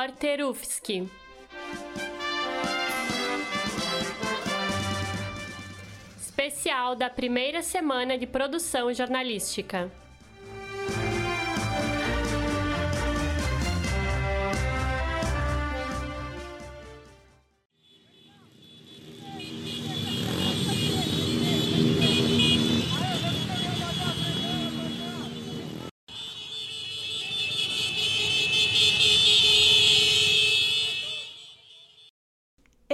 [0.00, 1.06] Repórter UFSC.
[6.18, 9.92] Especial da primeira semana de produção jornalística.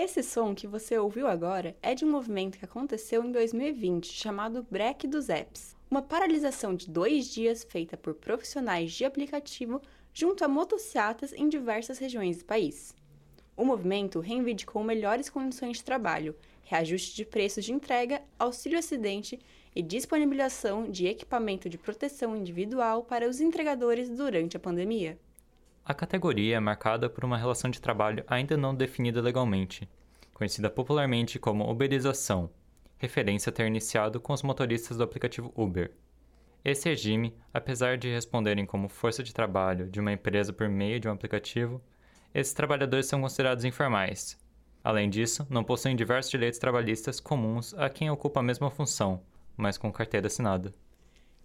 [0.06, 4.64] Esse som que você ouviu agora é de um movimento que aconteceu em 2020 chamado
[4.70, 9.82] Break dos Apps, uma paralisação de dois dias feita por profissionais de aplicativo
[10.14, 12.94] junto a motocicletas em diversas regiões do país.
[13.56, 19.40] O movimento reivindicou melhores condições de trabalho, reajuste de preços de entrega, auxílio acidente
[19.74, 25.18] e disponibilização de equipamento de proteção individual para os entregadores durante a pandemia.
[25.88, 29.88] A categoria é marcada por uma relação de trabalho ainda não definida legalmente,
[30.34, 32.50] conhecida popularmente como uberização,
[32.98, 35.92] referência a ter iniciado com os motoristas do aplicativo Uber.
[36.64, 41.06] Esse regime, apesar de responderem como força de trabalho de uma empresa por meio de
[41.06, 41.80] um aplicativo,
[42.34, 44.36] esses trabalhadores são considerados informais.
[44.82, 49.22] Além disso, não possuem diversos direitos trabalhistas comuns a quem ocupa a mesma função,
[49.56, 50.74] mas com carteira assinada.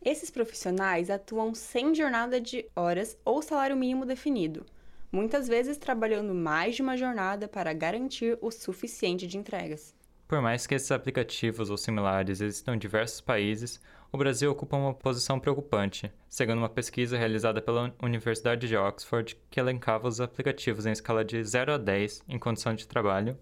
[0.03, 4.65] Esses profissionais atuam sem jornada de horas ou salário mínimo definido,
[5.11, 9.93] muitas vezes trabalhando mais de uma jornada para garantir o suficiente de entregas.
[10.27, 13.79] Por mais que esses aplicativos ou similares existam em diversos países,
[14.11, 19.59] o Brasil ocupa uma posição preocupante, segundo uma pesquisa realizada pela Universidade de Oxford que
[19.59, 23.37] elencava os aplicativos em escala de 0 a 10 em condição de trabalho.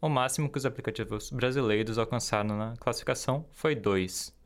[0.00, 4.43] O máximo que os aplicativos brasileiros alcançaram na classificação foi 2.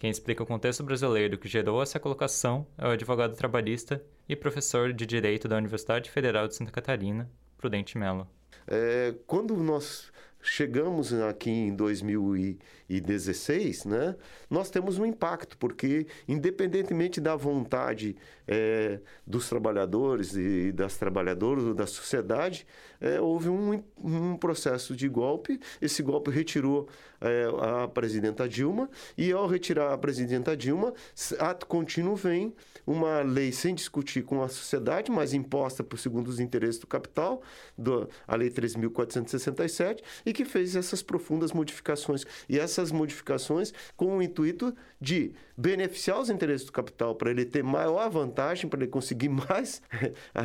[0.00, 4.94] Quem explica o contexto brasileiro que gerou essa colocação é o advogado trabalhista e professor
[4.94, 8.26] de Direito da Universidade Federal de Santa Catarina, Prudente Mello.
[8.66, 10.10] É, quando nós
[10.40, 14.16] chegamos aqui em 2016, né,
[14.48, 18.16] nós temos um impacto, porque independentemente da vontade
[18.48, 22.66] é, dos trabalhadores e das trabalhadoras, da sociedade,
[23.00, 25.58] é, houve um, um processo de golpe.
[25.80, 26.88] Esse golpe retirou
[27.20, 27.48] é,
[27.82, 30.92] a presidenta Dilma, e ao retirar a presidenta Dilma,
[31.38, 32.54] ato contínuo vem
[32.86, 37.42] uma lei sem discutir com a sociedade, mas imposta por segundo os interesses do capital,
[37.76, 42.24] do, a Lei 3.467, e que fez essas profundas modificações.
[42.48, 47.62] E essas modificações com o intuito de beneficiar os interesses do capital, para ele ter
[47.62, 49.82] maior vantagem, para ele conseguir mais,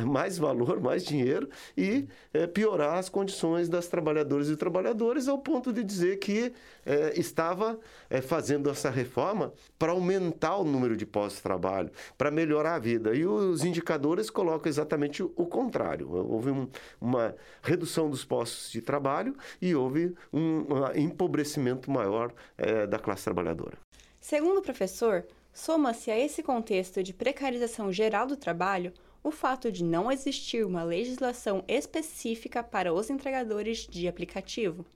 [0.06, 5.72] mais valor, mais dinheiro, e é, piorar as condições das trabalhadoras e trabalhadores, ao ponto
[5.72, 6.52] de dizer que
[6.84, 12.30] é, estava é, fazendo essa reforma para aumentar o número de postos de trabalho, para
[12.30, 13.14] melhorar a vida.
[13.14, 16.10] E os indicadores colocam exatamente o contrário.
[16.10, 16.68] Houve um,
[17.00, 23.24] uma redução dos postos de trabalho e houve um, um empobrecimento maior é, da classe
[23.24, 23.78] trabalhadora.
[24.20, 28.92] Segundo o professor, soma-se a esse contexto de precarização geral do trabalho
[29.26, 34.86] o fato de não existir uma legislação específica para os entregadores de aplicativo.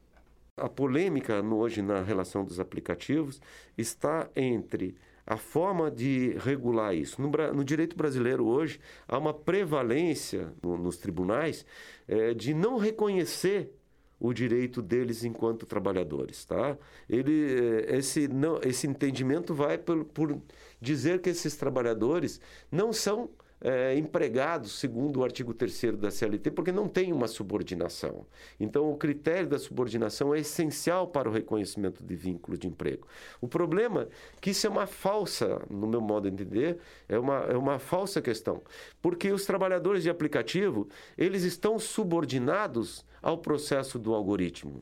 [0.57, 3.41] A polêmica hoje na relação dos aplicativos
[3.77, 4.95] está entre
[5.27, 7.21] a forma de regular isso.
[7.21, 11.67] No, no direito brasileiro hoje há uma prevalência no, nos tribunais
[12.07, 13.73] é, de não reconhecer
[14.21, 16.77] o direito deles enquanto trabalhadores, tá?
[17.09, 20.39] Ele, eh, esse, não, esse entendimento vai por, por
[20.79, 22.39] dizer que esses trabalhadores
[22.71, 23.31] não são
[23.61, 28.27] é, empregados, segundo o artigo 3 da CLT, porque não tem uma subordinação.
[28.59, 33.07] Então, o critério da subordinação é essencial para o reconhecimento de vínculo de emprego.
[33.41, 34.09] O problema é
[34.41, 36.79] que isso é uma falsa, no meu modo de entender,
[37.09, 38.63] é uma, é uma falsa questão,
[39.03, 44.79] porque os trabalhadores de aplicativo, eles estão subordinados ao processo do algoritmo.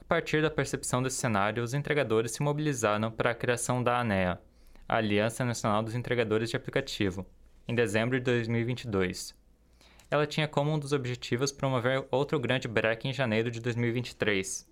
[0.00, 4.40] A partir da percepção desse cenário, os entregadores se mobilizaram para a criação da ANEA,
[4.88, 7.26] a Aliança Nacional dos Entregadores de Aplicativo,
[7.68, 9.34] em dezembro de 2022.
[10.10, 14.68] Ela tinha como um dos objetivos promover outro grande break em janeiro de 2023.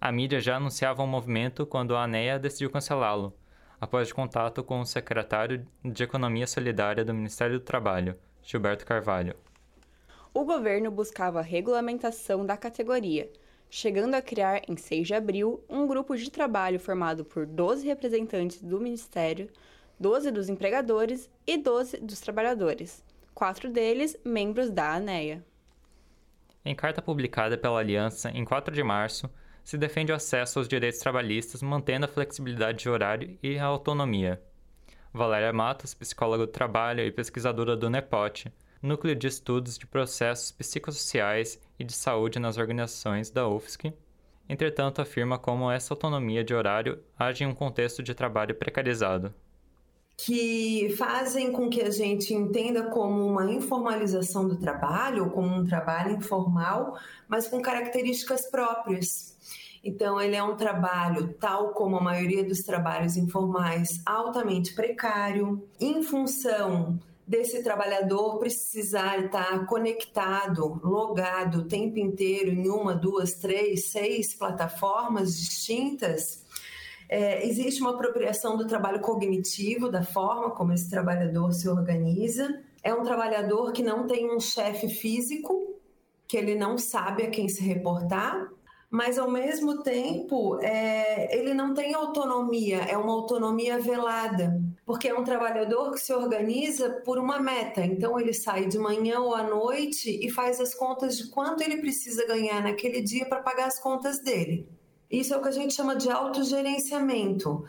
[0.00, 3.34] A mídia já anunciava o um movimento quando a ANEA decidiu cancelá-lo,
[3.80, 9.36] após contato com o secretário de Economia Solidária do Ministério do Trabalho, Gilberto Carvalho.
[10.32, 13.30] O governo buscava a regulamentação da categoria,
[13.68, 18.62] chegando a criar, em 6 de abril, um grupo de trabalho formado por 12 representantes
[18.62, 19.48] do Ministério
[19.98, 25.44] 12 dos empregadores e 12 dos trabalhadores, quatro deles membros da ANEA.
[26.64, 29.30] Em carta publicada pela Aliança em 4 de março,
[29.62, 34.42] se defende o acesso aos direitos trabalhistas mantendo a flexibilidade de horário e a autonomia.
[35.12, 38.52] Valéria Matos, psicóloga do trabalho e pesquisadora do NEPOT,
[38.82, 43.94] Núcleo de Estudos de Processos Psicossociais e de Saúde nas Organizações da UFSC.
[44.48, 49.32] Entretanto, afirma como essa autonomia de horário age em um contexto de trabalho precarizado
[50.16, 55.64] que fazem com que a gente entenda como uma informalização do trabalho, ou como um
[55.64, 56.96] trabalho informal,
[57.28, 59.34] mas com características próprias.
[59.82, 66.02] Então, ele é um trabalho, tal como a maioria dos trabalhos informais, altamente precário, em
[66.02, 74.34] função desse trabalhador precisar estar conectado, logado o tempo inteiro em uma, duas, três, seis
[74.34, 76.43] plataformas distintas
[77.14, 82.60] é, existe uma apropriação do trabalho cognitivo, da forma como esse trabalhador se organiza.
[82.82, 85.76] É um trabalhador que não tem um chefe físico,
[86.26, 88.50] que ele não sabe a quem se reportar,
[88.90, 95.16] mas ao mesmo tempo é, ele não tem autonomia, é uma autonomia velada, porque é
[95.16, 97.84] um trabalhador que se organiza por uma meta.
[97.84, 101.76] Então ele sai de manhã ou à noite e faz as contas de quanto ele
[101.76, 104.68] precisa ganhar naquele dia para pagar as contas dele.
[105.14, 107.64] Isso é o que a gente chama de autogerenciamento,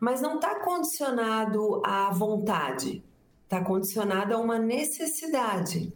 [0.00, 3.04] mas não está condicionado à vontade,
[3.44, 5.92] está condicionado a uma necessidade.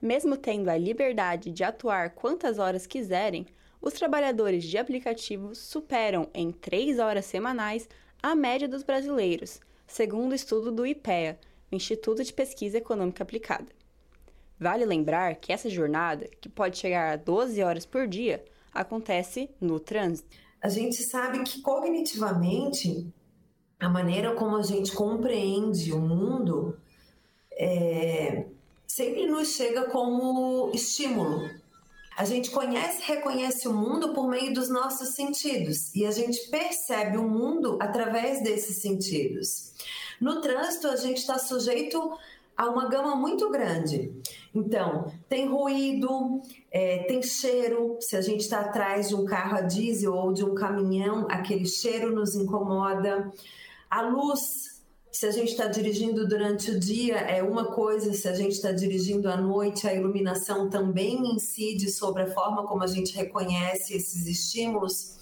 [0.00, 3.46] Mesmo tendo a liberdade de atuar quantas horas quiserem,
[3.80, 7.88] os trabalhadores de aplicativos superam em três horas semanais
[8.22, 11.40] a média dos brasileiros, segundo o estudo do IPEA,
[11.72, 13.68] Instituto de Pesquisa Econômica Aplicada.
[14.60, 19.78] Vale lembrar que essa jornada, que pode chegar a 12 horas por dia, acontece no
[19.78, 23.12] trânsito a gente sabe que cognitivamente
[23.80, 26.78] a maneira como a gente compreende o mundo
[27.50, 28.46] é,
[28.86, 31.50] sempre nos chega como estímulo.
[32.16, 37.16] A gente conhece, reconhece o mundo por meio dos nossos sentidos e a gente percebe
[37.16, 39.72] o mundo através desses sentidos.
[40.20, 42.16] No trânsito, a gente está sujeito
[42.62, 44.12] a uma gama muito grande.
[44.54, 47.98] Então, tem ruído, é, tem cheiro.
[48.00, 51.66] Se a gente está atrás de um carro a diesel ou de um caminhão, aquele
[51.66, 53.32] cheiro nos incomoda.
[53.90, 54.80] A luz,
[55.10, 58.70] se a gente está dirigindo durante o dia, é uma coisa, se a gente está
[58.70, 64.26] dirigindo à noite, a iluminação também incide sobre a forma como a gente reconhece esses
[64.26, 65.18] estímulos.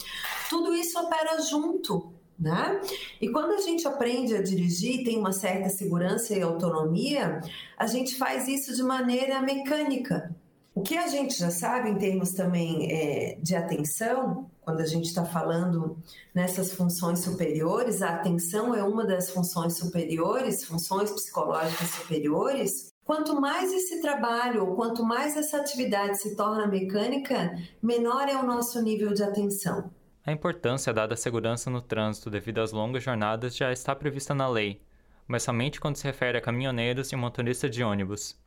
[0.50, 2.80] Tudo isso opera junto né?
[3.20, 7.40] E quando a gente aprende a dirigir, tem uma certa segurança e autonomia,
[7.76, 10.34] a gente faz isso de maneira mecânica.
[10.74, 15.06] O que a gente já sabe em termos também é, de atenção, quando a gente
[15.06, 15.98] está falando
[16.34, 22.92] nessas funções superiores, a atenção é uma das funções superiores, funções psicológicas superiores.
[23.04, 27.52] Quanto mais esse trabalho, ou quanto mais essa atividade se torna mecânica,
[27.82, 29.90] menor é o nosso nível de atenção.
[30.30, 34.48] A importância dada à segurança no trânsito devido às longas jornadas já está prevista na
[34.48, 34.80] lei,
[35.26, 38.38] mas somente quando se refere a caminhoneiros e motoristas de ônibus.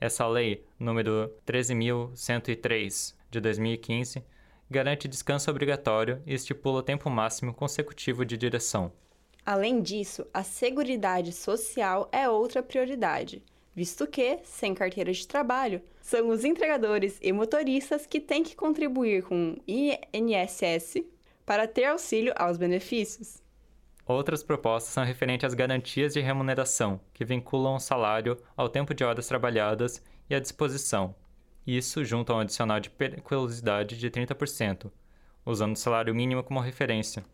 [0.00, 4.24] Essa lei, número 13.103 de 2015,
[4.68, 8.90] garante descanso obrigatório e estipula tempo máximo consecutivo de direção.
[9.46, 13.40] Além disso, a seguridade social é outra prioridade,
[13.72, 19.22] visto que, sem carteira de trabalho, são os entregadores e motoristas que têm que contribuir
[19.22, 21.04] com o INSS
[21.50, 23.42] para ter auxílio aos benefícios.
[24.06, 29.02] Outras propostas são referentes às garantias de remuneração, que vinculam o salário ao tempo de
[29.02, 31.12] horas trabalhadas e à disposição.
[31.66, 34.92] Isso junto a um adicional de periculosidade de 30%,
[35.44, 37.24] usando o salário mínimo como referência.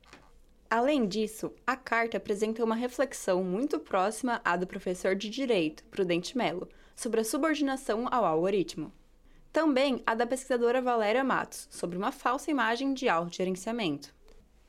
[0.71, 6.39] Além disso, a carta apresenta uma reflexão muito próxima à do professor de Direito, Prudente
[6.39, 8.91] Mello, sobre a subordinação ao algoritmo.
[9.57, 14.15] Também a da pesquisadora Valéria Matos, sobre uma falsa imagem de autogerenciamento.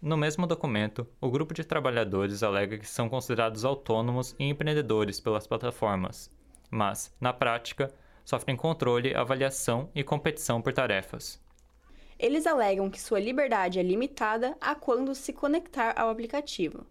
[0.01, 5.45] No mesmo documento, o grupo de trabalhadores alega que são considerados autônomos e empreendedores pelas
[5.45, 6.31] plataformas,
[6.71, 11.37] mas, na prática, sofrem controle, avaliação e competição por tarefas.
[12.17, 16.85] Eles alegam que sua liberdade é limitada a quando se conectar ao aplicativo,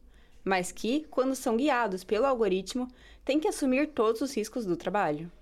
[0.44, 2.88] mas que, quando são guiados pelo algoritmo,
[3.24, 5.32] têm que assumir todos os riscos do trabalho.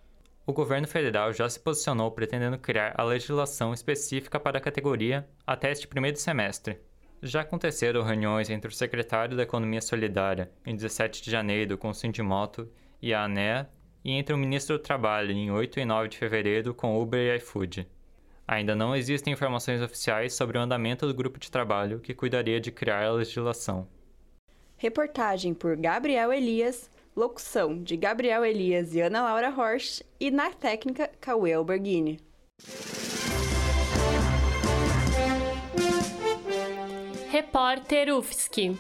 [0.47, 5.71] O governo federal já se posicionou pretendendo criar a legislação específica para a categoria até
[5.73, 6.79] este primeiro semestre.
[7.23, 11.95] Já aconteceram reuniões entre o secretário da Economia Solidária, em 17 de janeiro, com o
[11.95, 12.71] Sindimoto
[13.01, 13.71] e a ANEA,
[14.05, 17.37] e entre o ministro do Trabalho, em 8 e 9 de fevereiro, com Uber e
[17.39, 17.89] iFood.
[18.47, 22.71] Ainda não existem informações oficiais sobre o andamento do grupo de trabalho que cuidaria de
[22.71, 23.89] criar a legislação.
[24.77, 31.11] Reportagem por Gabriel Elias, locução de Gabriel Elias e Ana Laura Horst e na técnica
[31.21, 32.21] Cauê Alberghini.
[37.31, 38.77] Repórter UFSC.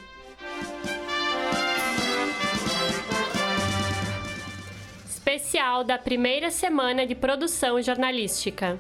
[5.24, 8.78] especial da primeira semana de produção jornalística.